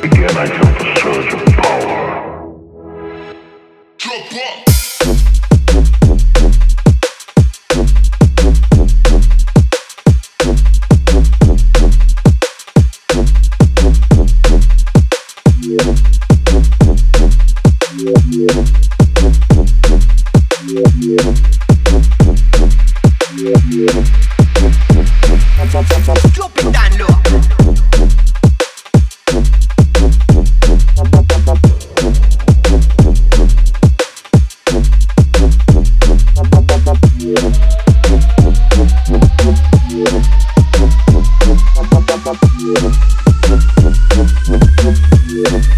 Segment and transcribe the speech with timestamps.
[0.00, 1.47] Again I felt the surge of
[45.38, 45.77] Yeah.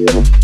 [0.00, 0.40] Yeah.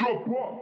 [0.00, 0.56] Chopper